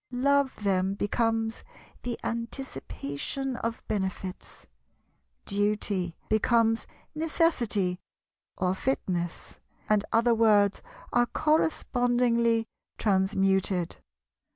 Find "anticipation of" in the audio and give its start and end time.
2.23-3.87